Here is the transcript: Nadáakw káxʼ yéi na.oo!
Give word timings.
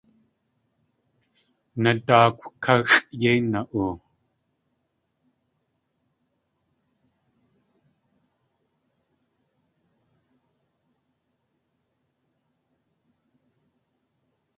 Nadáakw 1.81 2.41
káxʼ 2.63 2.93
yéi 3.21 3.39
na.oo! 3.51 3.89